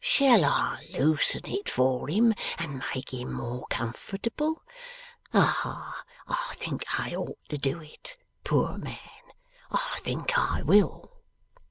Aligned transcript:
Shall 0.03 0.43
I 0.45 0.87
loosen 0.93 1.45
it 1.45 1.69
for 1.69 2.07
him, 2.09 2.33
and 2.57 2.83
make 2.95 3.13
him 3.13 3.33
more 3.33 3.67
comfortable? 3.69 4.63
Ah! 5.31 6.03
I 6.27 6.55
think 6.55 6.83
I 6.99 7.13
ought 7.13 7.37
to 7.49 7.59
do 7.59 7.79
it, 7.83 8.17
poor 8.43 8.79
man. 8.79 8.97
I 9.69 9.95
think 10.01 10.35
I 10.35 10.63
will. 10.63 11.21